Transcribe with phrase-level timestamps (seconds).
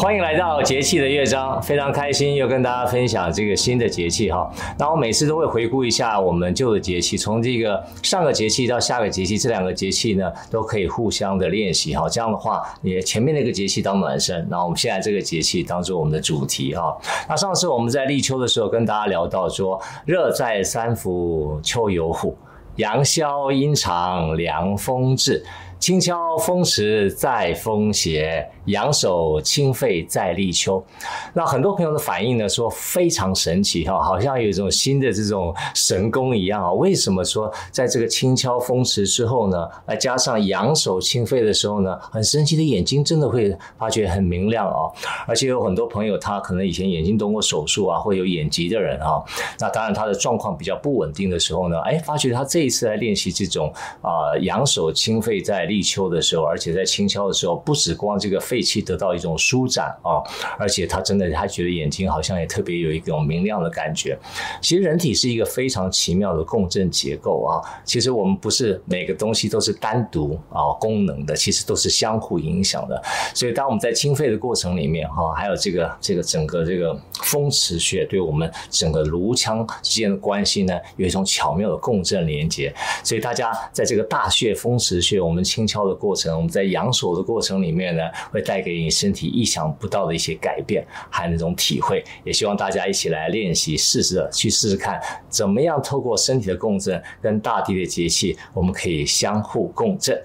[0.00, 4.50] 欢迎来到节气的乐章，非常开心又跟大家分享这个新的节气哈。
[4.78, 12.08] 那我每次都会回顾一下我们旧的节气，从这个上个节气到下个节气，这两个节气呢都可以互相的练习哈。
[12.08, 16.96] 这样的话，你前面那个节气当暖身，那我们现在这个节气当做我们的主题哈。
[17.28, 22.34] 那上次我们在立秋的时候跟大家聊到说，热在三伏秋有虎，
[22.76, 25.44] 阳消阴长凉风至，
[25.80, 28.48] 轻敲风池在风邪。
[28.66, 30.84] 阳手清肺在立秋，
[31.32, 36.72] 那很多朋友的反应呢，说非常神奇哈，好像有一种新的这种神功一样啊。
[36.74, 44.86] 为什么说在这个轻敲风池之后呢，再加上阳手清肺的时候呢，很神奇的眼睛真的会发觉很明亮啊。
[45.26, 49.20] 而且有很多朋友他可能以前眼睛动过手术啊，会有眼疾的人啊，
[49.58, 58.38] 那当然他的状况比较不稳定的时候呢，哎，发觉他这一次来练习这种啊阳手清肺在立秋的时候，而且在轻敲的时候，不止光这个。
[58.50, 60.18] 肺气得到一种舒展啊，
[60.58, 64.18] 而且他真的他觉得眼睛好像也特别有一种明亮的感觉。
[64.60, 67.62] 其实人体是一个非常奇妙的共振结构啊。
[67.84, 73.00] 其实我们不是每个东西都是单独啊功能的，其实都是相互影响的。
[73.32, 82.74] 所以当我们在清肺的过程里面哈，还有这个这个整个这个风池穴对我们整个颅腔之间的关系呢，有一种巧妙的共振连接。
[83.04, 88.40] 所以大家在这个大穴风池穴，我们清轻敲的过程，我们在阳手的过程里面呢，会。
[88.50, 100.20] 带给你身体意想不到的一些改变，还有那种体会，也希望大家一起来练习，试着去试试看，怎么样透过身体的共振跟大地的节气，我们可以相互共振。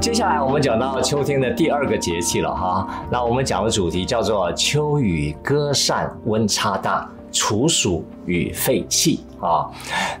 [0.00, 7.08] 接下来我们讲到秋天的第二个节气了哈，那我们讲的主题叫做秋雨歌扇温差大。
[7.32, 9.70] 处暑与肺气啊，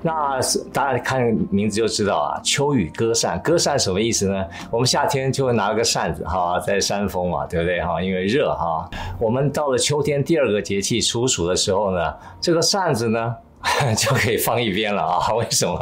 [0.02, 0.38] 那
[0.72, 2.40] 大家看名字就知道啊。
[2.42, 4.44] 秋雨歌扇，歌扇什么意思呢？
[4.70, 8.02] 我们夏天就会拿个扇子哈，在扇风嘛，对不对哈？
[8.02, 8.88] 因为热哈。
[9.18, 13.34] 我们到了秋天第二个节气处暑的时候呢，这个扇子呢。
[13.96, 15.32] 就可以放一边了啊？
[15.36, 15.78] 为什么？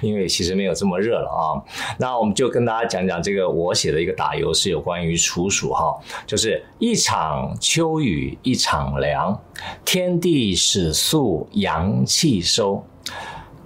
[0.00, 1.58] 因为其实没有这么热了啊。
[1.98, 5.92] 那我们就跟大家讲讲这个我写的一个打油诗，有关于处暑哈，
[6.26, 9.38] 就是一场秋雨一场凉，
[9.84, 12.84] 天地始肃阳气收，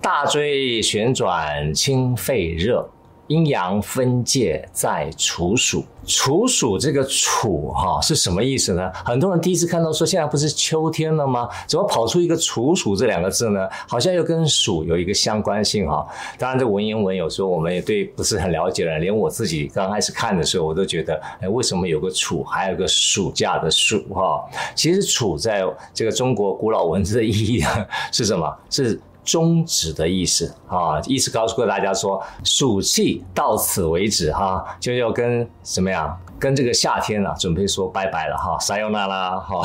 [0.01, 2.89] 大椎旋转清肺热。
[3.31, 8.91] 阴阳分界在处暑，处暑这个处哈是什么意思呢？
[9.05, 11.49] 很多人第一次看到说，现在不是秋天了吗？
[11.69, 13.69] 怎么跑出一个处暑这两个字呢？
[13.89, 16.05] 好像又跟暑有一个相关性哈。
[16.39, 24.45] 当然，这文言文有时候我们也对不是很了解了，连我自己刚开始看的时候，我都觉得，哎，为什么有个处，还有个暑假的暑哈？
[24.75, 25.63] 其实处在
[25.95, 28.53] 这个中国古老文字的意义呢是什么？
[28.69, 29.01] 是。
[29.31, 39.65] 终止的意思啊，意思告诉过大家说，暑气到此为止哈，就要跟怎么样，跟这个夏天啊，准备说拜拜了哈，撒由那拉哈。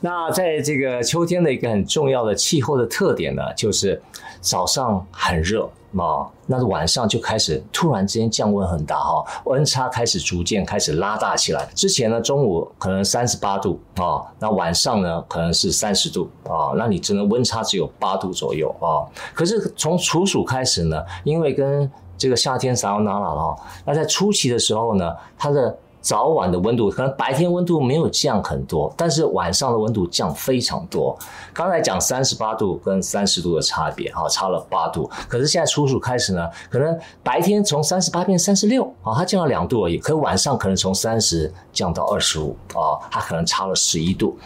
[0.00, 4.00] 那在这个秋天的一个很重要的气候的特点呢，就是
[4.42, 5.66] 早上很热。
[5.94, 11.68] 啊，那晚上就开始突然之间降温很大哈，温差开始逐渐开始拉大起来。
[11.74, 19.04] 之前呢，中午可能三十八度啊，那晚上呢可能是三十度啊，那你只能温差只有八度左右啊。
[19.34, 23.54] 可是从处暑开始呢，因为跟这个夏天撒由那拉了，
[23.84, 25.76] 那在初期的时候呢，它的。
[26.02, 31.16] 早晚的温度可能白天温度没有降很多，但是晚上的温度降非常多。
[31.54, 35.08] 刚才讲三十八度跟三十度的差别，哈，差了八度。
[35.28, 39.96] 可是现在处暑开始呢，可能白天从三十八变三十六，啊，它降了两度而已。
[39.96, 44.36] 可晚上可能从三十降到二十五，啊，它可能差了十一度。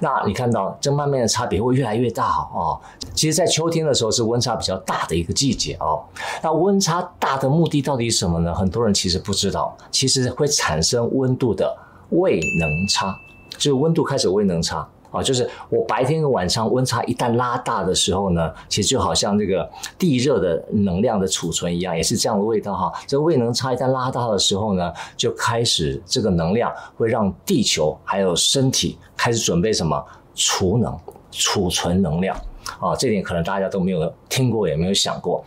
[0.00, 2.74] 那你看到这慢慢的差别会越来越大，啊。
[3.14, 5.94] 其实，在秋天的时候是温差比较大的一个季节，啊。
[6.42, 8.52] 那温差大的目的到底是什么呢？
[8.52, 11.03] 很多人其实不知道，其实会产生。
[11.12, 11.76] 温度的
[12.10, 13.16] 位能差，
[13.50, 22.92] 就是温度开始位能差啊，就是我白天和晚上温差一旦拉大的时候呢，其实就好像这个地热的能量的储存一样，也是这样的味道哈。
[23.06, 30.04] 这个位能差一旦拉大的时候呢，就开始这个能量会让地球还有身体开始准备什么
[30.34, 30.98] 储能、
[31.30, 32.36] 储存能量。
[32.80, 35.44] 啊，这点可能大家都没有听过，也没有想过。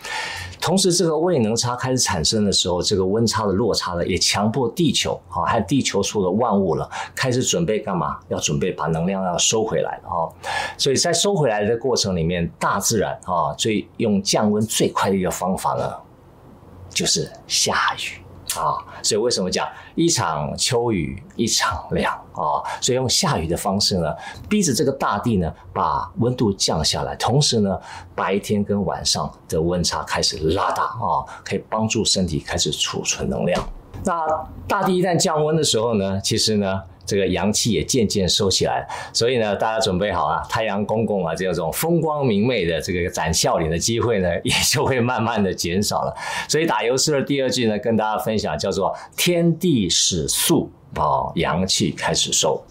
[0.59, 8.17] 同时，这个位能差开始产生的时候，这个温差的落差呢，也强迫地球啊，还有地球处的万物了，开始准备干嘛？
[8.27, 10.27] 要准备把能量要收回来了啊。
[10.77, 15.93] 所以在收回来的过程里面，大自然啊，最用降温最快的一个方法呢，
[16.89, 18.26] 就是下雨。
[18.57, 22.63] 啊，所以为什么讲一场秋雨一场凉啊？
[22.81, 24.13] 所以用下雨的方式呢，
[24.50, 27.80] 逼着这个大地呢，把温度降下来，同时呢，
[28.15, 33.62] 白天跟晚上的温差开始拉大啊，可以帮助身体开始储存能量。
[34.04, 34.25] 那
[34.68, 36.81] 大地一旦降温的时候呢，其实呢。
[37.07, 46.13] 这个阳气也渐渐收起来，所以呢，大家准备好啊，太阳公公啊，这种风光明媚的这个展笑脸的机会呢，也就会慢慢的减少了。
[46.50, 52.62] 所以打油诗的第二句呢，跟大家分享叫做“天地始肃，哦，阳气开始收”。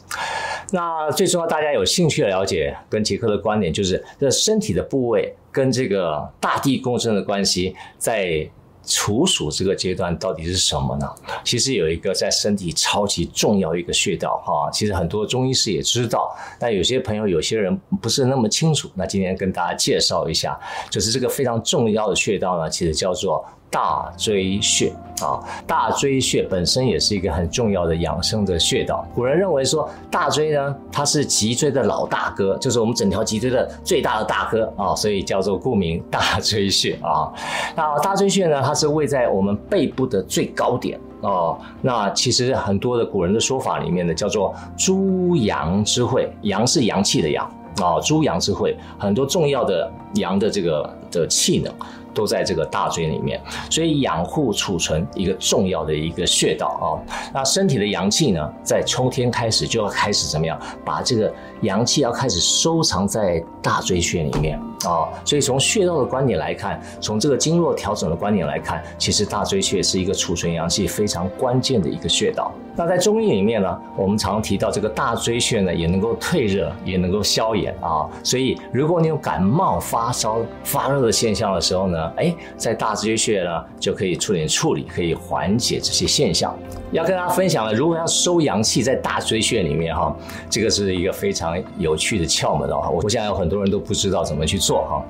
[0.70, 8.48] 那最重要，大家有兴趣的了解跟杰克的观点，就是这身体的部位跟这个大地共生的关系，在。
[8.86, 11.06] 处暑这个阶段到底是什么呢？
[11.44, 18.88] 其实有一个在身体超级重要一个穴道哈，其实很多中医师也知道，但有些朋友有些人不是那么清楚。
[18.94, 23.44] 那今天跟大家介绍一下，就是这个非常重要的穴道呢，其实叫做。
[23.76, 24.90] 大椎穴
[25.20, 25.36] 啊，
[25.66, 29.06] 大椎穴本身也是一个很重要的养生的穴道。
[29.14, 37.30] 古人认为说，大椎呢，它是脊椎的老大哥，就是我们整条脊椎的最大的大哥啊，所以叫做顾名大椎穴啊。
[37.76, 41.58] 那大椎穴呢，它是位在我们背部的最高点哦。
[41.82, 47.44] 那其实很多的古人的说法里面呢，叫做诸阳之会，阳是阳气的阳
[47.82, 51.70] 啊，诸阳之会，很多重要的阳的这个的气能。
[52.16, 56.86] 都在这个大椎里面，所以养护储存一个重要的一个穴道啊。
[57.34, 60.58] 那身体的阳气呢，在秋天开始就要开始怎么样？
[60.82, 61.30] 把这个
[61.60, 65.06] 阳气要开始收藏在大椎穴里面啊。
[65.24, 72.50] 所以从穴道的观点来看，从这个经络调整的观点来看，其实大椎穴是一个储存阳气非常关键的一个穴道。
[72.78, 78.06] 那在中医里面呢，我们常提到这个大椎穴呢，也能够退热，也能够消炎啊。
[78.22, 86.56] 所以如果你有感冒、发烧、发热的现象的时候呢，哎，在大椎穴呢就可以处理处理，可以缓解这些现象。
[86.92, 90.16] 要跟大家分享了，如果要收阳气在大椎穴里面哈，
[90.48, 92.90] 这个是一个非常有趣的窍门哦。
[93.02, 95.04] 我想有很多人都不知道怎么去做哈。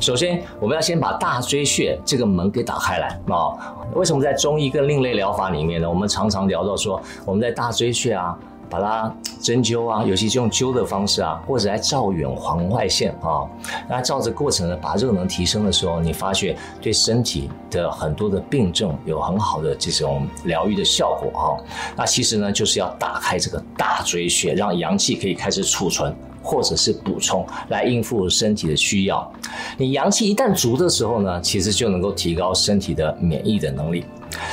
[0.00, 3.54] 首先，我们要先把大椎穴这个门给打开来啊。
[3.94, 5.88] 为什么在中医跟另类疗法里面呢？
[5.88, 8.36] 我们常常聊到说，我们在大椎穴啊，
[8.68, 13.46] 把它针灸啊，尤其是用灸的方式啊，或者来照远红外线啊，
[13.88, 21.44] 那照着过程呢，把热能提升的时候，你发现对身体的很多的病症有很好的这种疗愈的效果啊。
[21.96, 26.14] 那其实呢，就是要打开这个大椎穴，让阳气可以开始储存。
[26.48, 29.28] 或者是补充来应付身体的需要，
[29.76, 34.04] 你阳气一旦足的时候呢，其实就能够提高身体的免疫的能力。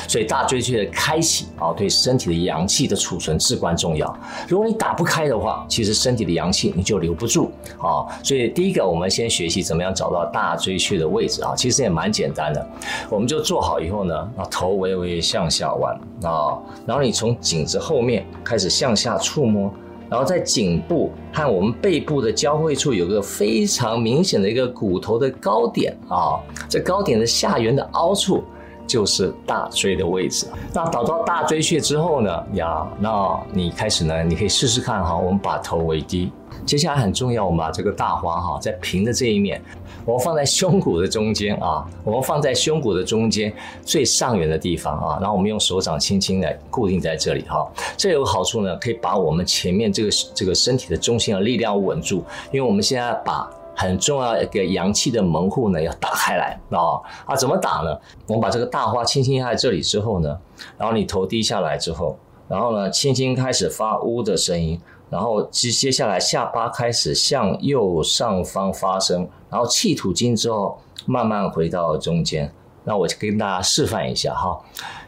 [0.08, 4.16] 所以大椎穴的开启啊，对身体的阳气的储存至关重要。
[4.48, 8.06] 如果你打不开的话，其实身体的阳气你就留不住啊。
[8.24, 12.68] 所以第一个，我们先学习怎么样找到大椎穴的位置啊，其实也蛮简单的。
[13.10, 19.72] 我们就做好以后呢，那头微微向下弯啊，然后你从颈子后面开始向下触摸。
[20.10, 26.38] 然后在颈部和我们背部的交汇处有个非常明显的一个骨头的高点啊，
[26.70, 28.44] 这高点的下缘的凹处
[28.88, 30.48] 就是大椎的位置。
[30.74, 36.32] 那找到大椎穴之后呢，呀，那你开始呢，你可以试试看哈，我们把头微低。
[36.66, 39.62] 接下来很重要，我们把这个大花哈在平的这一面，
[40.06, 47.68] 我们放在胸骨的中间啊，我们放在胸骨的中间最上缘的地方啊，然后我们用手掌轻轻的固定在这里哈。
[47.98, 57.98] 这有个好处呢，可以把我们前面这个这个身体的中心的力量稳住，因为我们现在把很重要一个阳气的门户呢要打开来啊啊，怎么打呢？
[58.28, 60.38] 我们把这个大花轻轻压在这里之后呢，
[60.78, 64.80] 然后你头低下来之后，然后呢轻轻开始发呜的声音。
[65.10, 70.76] 然后接接下来下巴开始向右上方发声，然后气吐尽之后
[71.06, 72.52] 慢慢回到中间。
[72.84, 74.60] 那我就跟大家示范一下哈，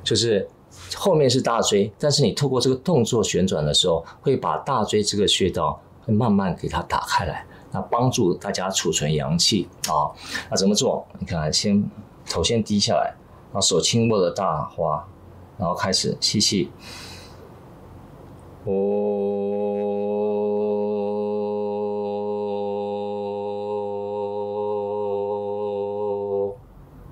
[0.03, 0.47] 就是
[0.95, 7.43] 后面是大椎，但是你透过这个动作旋转的时候，会把大椎这个穴道会慢慢给它打开来，
[7.75, 10.07] 那帮助大家储存阳气啊。
[10.49, 11.05] 那怎么做？
[11.19, 11.83] 你看，先
[12.25, 13.13] 头先低下来，
[13.51, 15.05] 然后手轻握着大花，
[15.57, 16.71] 然后开始吸气，
[18.63, 18.71] 哦。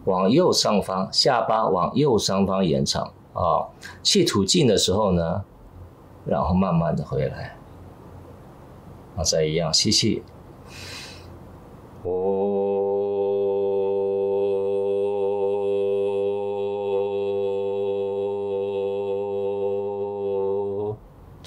[0.06, 3.68] 往右上方，下巴往右上方延长啊，
[4.02, 5.44] 气吐尽的时候呢，
[6.26, 7.58] 然后慢慢的回来，
[9.18, 10.22] 啊，再一样吸气，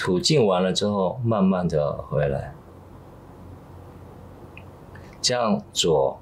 [0.07, 2.55] 吐尽完了之后，慢慢的回来，
[5.21, 6.17] 这样左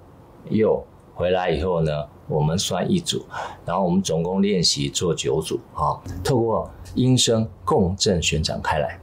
[0.48, 0.82] 右
[1.14, 2.08] 回来以后呢。
[2.26, 3.26] 我们算一组，
[3.66, 8.98] 然后我们总共练习做九组啊，透过音声共振旋展开来。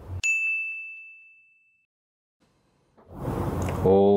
[3.84, 4.11] 哦，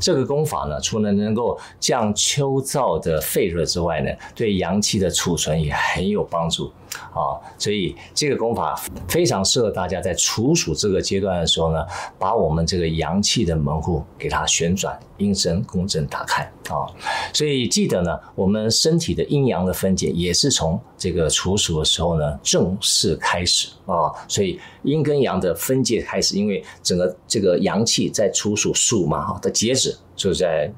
[0.00, 6.72] 这个功法呢，除了能够降秋燥的肺热之外呢，对阳气的储存也很有帮助。
[7.12, 8.74] 啊，所以这个功法
[9.08, 11.84] 非常适合大家在处暑这个阶段的时候呢，
[12.18, 16.86] 把我们这个阳气的门户给它旋转，音声共振打开啊。
[17.32, 24.12] 所以记得呢，我们身体的阴阳的分解也是从这个处暑的时候呢正式开始啊。
[24.28, 30.72] 所以阴跟阳的分界开始，因为整个这个阳气在处暑暑嘛哈的截止就在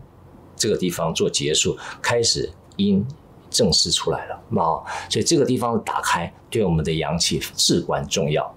[0.56, 3.04] 这个地方做结束，开始阴。
[3.52, 8.52] 正式出来了，啊，所以这个地方打开对我们的阳气至关重要。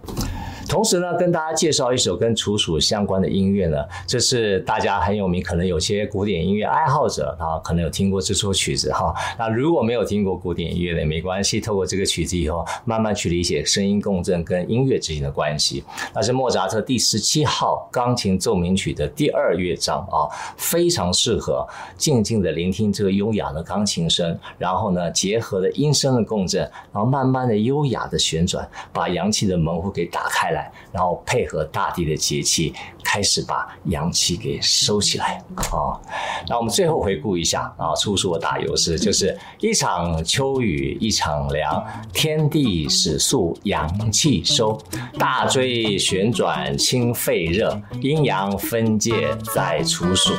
[0.67, 9.13] 同时呢，跟大家介绍一首跟楚楚相关的音乐呢，这是大家很有名，可能有些古典音乐爱好者啊，可能有听过这首曲子哈。
[9.37, 15.83] 那如果没有听过古典音乐的也没关系，透过这个曲子以后，慢慢去理解声音共振跟音乐之间的关系。
[16.13, 21.65] 那是莫扎特第十七号钢琴奏鸣曲的第二乐章啊，非常适合
[21.97, 30.71] 静静的聆听这个优雅的钢琴声，然后呢，结合了音声的共振，然后慢慢的优雅的旋转，把阳气的门户给打开了来。
[30.91, 35.99] 然后配合大地的节气，开始把阳气给收起来啊。
[36.47, 44.79] 那我们最后回顾一下啊，处暑的打油诗就是一场秋雨一场凉，天地始肃阳气收，
[45.19, 50.33] 大椎旋转清肺热，阴阳分界在处暑。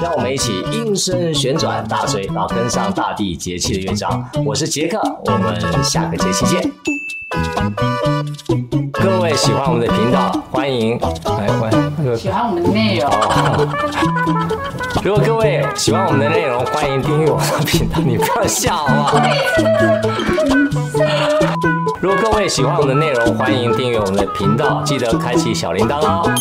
[0.00, 4.30] 让我们一起音声旋转大椎，然后跟上大地节气的乐章。
[4.44, 8.23] 我是杰克，我们下个节气见。
[9.04, 12.16] 各位喜欢我们的频道，欢迎来欢迎。
[12.16, 13.10] 喜欢我们的内容。
[15.02, 18.00] 如果各位喜欢我们的内容，欢迎订阅我们的频道。
[18.02, 19.12] 你不要笑啊！
[22.00, 26.32] 如果各位喜欢我们的内容，欢迎订阅我们的频道，记得开启小铃铛哦。